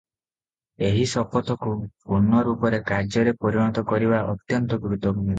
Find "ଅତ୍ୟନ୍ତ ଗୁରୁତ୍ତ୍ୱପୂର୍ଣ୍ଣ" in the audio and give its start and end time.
4.31-5.21